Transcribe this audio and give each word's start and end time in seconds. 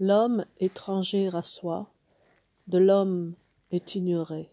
L'homme 0.00 0.44
étranger 0.58 1.30
à 1.32 1.42
soi, 1.42 1.88
de 2.66 2.78
l'homme 2.78 3.34
est 3.70 3.94
ignoré. 3.94 4.50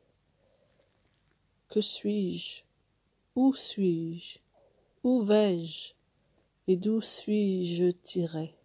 Que 1.67 1.82
suis-je? 1.82 2.62
Où 3.36 3.52
suis-je? 3.52 4.38
Où 5.04 5.24
vais-je? 5.24 5.94
Et 6.68 6.78
d'où 6.78 7.02
suis-je 7.02 7.90
tiré? 7.90 8.56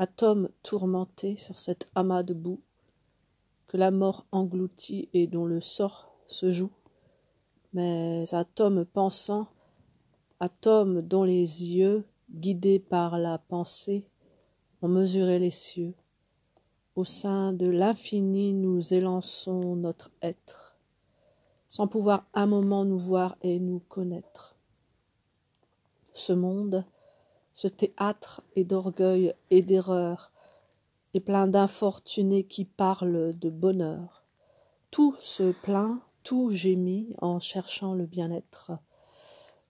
Atome 0.00 0.48
tourmenté 0.64 1.36
sur 1.36 1.56
cet 1.56 1.88
amas 1.94 2.24
de 2.24 2.34
boue 2.34 2.60
que 3.68 3.76
la 3.76 3.92
mort 3.92 4.26
engloutit 4.32 5.08
et 5.12 5.28
dont 5.28 5.46
le 5.46 5.60
sort 5.60 6.12
se 6.26 6.50
joue, 6.50 6.72
mais 7.72 8.24
atome 8.34 8.84
pensant, 8.84 9.46
atome 10.40 11.00
dont 11.00 11.22
les 11.22 11.64
yeux, 11.64 12.04
guidés 12.28 12.80
par 12.80 13.18
la 13.18 13.38
pensée, 13.38 14.04
mesuré 14.88 15.38
les 15.38 15.50
cieux. 15.50 15.94
Au 16.94 17.04
sein 17.04 17.52
de 17.52 17.66
l'infini 17.66 18.52
nous 18.52 18.92
élançons 18.92 19.76
notre 19.76 20.10
être, 20.20 20.76
sans 21.68 21.86
pouvoir 21.86 22.26
un 22.34 22.46
moment 22.46 22.84
nous 22.84 22.98
voir 22.98 23.36
et 23.42 23.58
nous 23.58 23.80
connaître. 23.88 24.56
Ce 26.12 26.32
monde, 26.32 26.84
ce 27.54 27.68
théâtre 27.68 28.42
est 28.56 28.64
d'orgueil 28.64 29.34
et 29.50 29.62
d'erreur, 29.62 30.32
et 31.14 31.20
plein 31.20 31.46
d'infortunés 31.46 32.44
qui 32.44 32.64
parlent 32.64 33.38
de 33.38 33.50
bonheur. 33.50 34.24
Tout 34.90 35.16
se 35.20 35.52
plaint, 35.52 36.00
tout 36.22 36.50
gémit 36.50 37.14
en 37.20 37.38
cherchant 37.38 37.94
le 37.94 38.06
bien-être. 38.06 38.72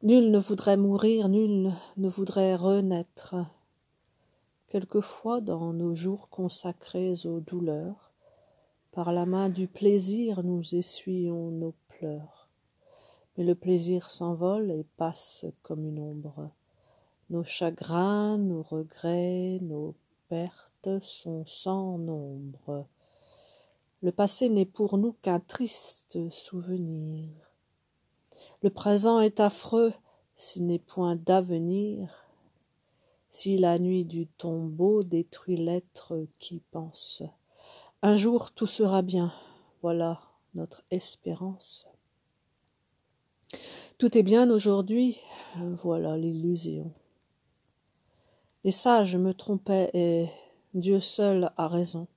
Nul 0.02 0.30
ne 0.32 0.38
voudrait 0.38 0.76
mourir, 0.76 1.28
nul 1.28 1.72
ne 1.96 2.08
voudrait 2.08 2.56
renaître. 2.56 3.36
Quelquefois, 4.72 5.42
dans 5.42 5.74
nos 5.74 5.94
jours 5.94 6.30
consacrés 6.30 7.12
aux 7.26 7.40
douleurs, 7.40 8.10
par 8.90 9.12
la 9.12 9.26
main 9.26 9.50
du 9.50 9.68
plaisir 9.68 10.42
nous 10.42 10.74
essuyons 10.74 11.50
nos 11.50 11.74
pleurs. 11.88 12.48
Mais 13.36 13.44
le 13.44 13.54
plaisir 13.54 14.10
s'envole 14.10 14.70
et 14.70 14.86
passe 14.96 15.44
comme 15.62 15.84
une 15.84 15.98
ombre. 15.98 16.48
Nos 17.28 17.44
chagrins, 17.44 18.38
nos 18.38 18.62
regrets, 18.62 19.58
nos 19.60 19.94
pertes 20.30 21.00
sont 21.02 21.44
sans 21.44 21.98
nombre. 21.98 22.86
Le 24.00 24.10
passé 24.10 24.48
n'est 24.48 24.64
pour 24.64 24.96
nous 24.96 25.12
qu'un 25.20 25.40
triste 25.40 26.30
souvenir. 26.30 27.28
Le 28.62 28.70
présent 28.70 29.20
est 29.20 29.38
affreux 29.38 29.92
s'il 30.34 30.64
n'est 30.64 30.78
point 30.78 31.16
d'avenir. 31.16 32.22
Si 33.34 33.56
la 33.56 33.78
nuit 33.78 34.04
du 34.04 34.26
tombeau 34.26 35.04
détruit 35.04 35.56
l'être 35.56 36.26
qui 36.38 36.60
pense, 36.70 37.22
un 38.02 38.14
jour 38.14 38.52
tout 38.52 38.66
sera 38.66 39.00
bien, 39.00 39.32
voilà 39.80 40.20
notre 40.54 40.84
espérance. 40.90 41.88
Tout 43.96 44.18
est 44.18 44.22
bien 44.22 44.50
aujourd'hui, 44.50 45.18
voilà 45.82 46.18
l'illusion. 46.18 46.92
Les 48.64 48.70
sages 48.70 49.16
me 49.16 49.32
trompaient 49.32 49.90
et 49.94 50.28
Dieu 50.74 51.00
seul 51.00 51.52
a 51.56 51.68
raison. 51.68 52.08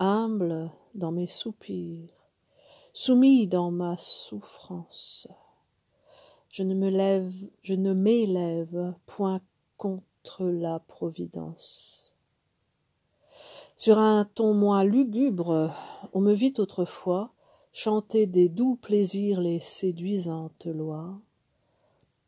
Humble 0.00 0.72
dans 0.96 1.12
mes 1.12 1.28
soupirs, 1.28 2.10
soumis 2.92 3.46
dans 3.46 3.70
ma 3.70 3.96
souffrance, 3.96 5.28
je 6.50 6.64
ne 6.64 6.74
me 6.74 6.88
lève, 6.88 7.32
je 7.62 7.74
ne 7.74 7.92
m'élève 7.92 8.92
point 9.06 9.40
contre 9.76 10.02
la 10.40 10.80
providence. 10.80 12.16
Sur 13.76 13.98
un 13.98 14.24
ton 14.24 14.54
moins 14.54 14.84
lugubre, 14.84 15.70
on 16.12 16.20
me 16.20 16.32
vit 16.32 16.54
autrefois 16.58 17.32
chanter 17.72 18.26
des 18.26 18.48
doux 18.48 18.76
plaisirs 18.76 19.40
les 19.40 19.60
séduisantes 19.60 20.64
lois, 20.66 21.20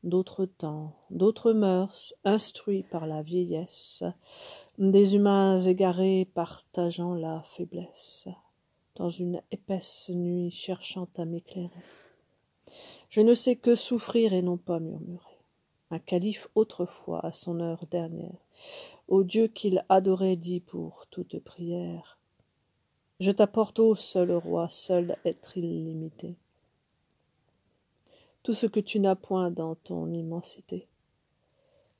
d'autres 0.04 0.44
temps, 0.44 0.94
d'autres 1.10 1.52
mœurs, 1.52 2.14
instruits 2.24 2.82
par 2.82 3.06
la 3.06 3.22
vieillesse, 3.22 4.04
des 4.78 5.14
humains 5.14 5.58
égarés 5.58 6.28
partageant 6.34 7.14
la 7.14 7.42
faiblesse, 7.42 8.28
dans 8.96 9.08
une 9.08 9.42
épaisse 9.50 10.10
nuit 10.10 10.50
cherchant 10.50 11.08
à 11.16 11.24
m'éclairer. 11.24 11.70
Je 13.08 13.22
ne 13.22 13.34
sais 13.34 13.56
que 13.56 13.74
souffrir 13.74 14.34
et 14.34 14.42
non 14.42 14.58
pas 14.58 14.80
murmurer. 14.80 15.27
Un 15.90 15.98
calife 15.98 16.48
autrefois, 16.54 17.24
à 17.24 17.32
son 17.32 17.60
heure 17.60 17.86
dernière, 17.90 18.44
au 19.08 19.24
Dieu 19.24 19.46
qu'il 19.48 19.84
adorait 19.88 20.36
dit 20.36 20.60
pour 20.60 21.06
toute 21.10 21.38
prière 21.38 22.18
Je 23.20 23.30
t'apporte, 23.30 23.78
ô 23.78 23.94
seul 23.94 24.32
roi, 24.32 24.68
seul 24.68 25.16
être 25.24 25.56
illimité, 25.56 26.36
tout 28.42 28.52
ce 28.54 28.66
que 28.66 28.80
tu 28.80 29.00
n'as 29.00 29.14
point 29.14 29.50
dans 29.50 29.76
ton 29.76 30.12
immensité, 30.12 30.86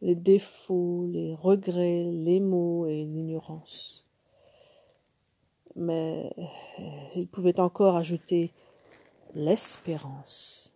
les 0.03 0.15
défauts, 0.15 1.07
les 1.11 1.35
regrets, 1.35 2.05
les 2.05 2.41
maux 2.41 2.87
et 2.87 3.05
l'ignorance. 3.05 4.05
Mais 5.77 6.31
il 7.17 7.27
pouvait 7.27 7.61
encore 7.61 7.97
ajouter 7.97 8.53
l'espérance. 9.35 10.73